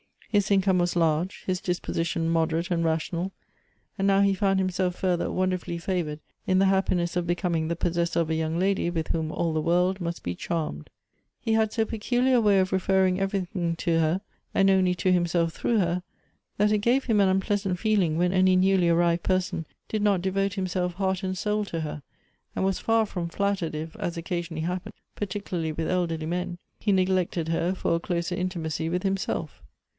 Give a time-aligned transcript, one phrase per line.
[0.29, 3.33] His income was large, his disposition mod erate and rational,
[3.99, 7.75] and now he found himself fui thcr wonderfully favored in the happiness of becoming the
[7.75, 10.89] possessor of a young lady with whom all the world must be charmed.
[11.39, 14.21] He had so peculiar a way of referring everything to her,
[14.55, 16.01] and only to himself through her,
[16.57, 20.53] that it gave him au unpleasant feeling when any newly arrived person did not devote
[20.53, 22.01] himself heart and soul to her,
[22.55, 26.91] and was far from flattered if, as occasionally happened, par ticularly with elderly men, he
[26.91, 29.61] neglected her for a closer intimacy with himself.